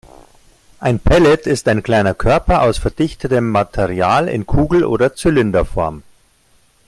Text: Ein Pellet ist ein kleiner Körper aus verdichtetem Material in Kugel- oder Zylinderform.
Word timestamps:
Ein 0.79 0.99
Pellet 0.99 1.45
ist 1.45 1.67
ein 1.67 1.83
kleiner 1.83 2.15
Körper 2.15 2.63
aus 2.63 2.79
verdichtetem 2.79 3.47
Material 3.51 4.27
in 4.29 4.47
Kugel- 4.47 4.83
oder 4.83 5.13
Zylinderform. 5.13 6.01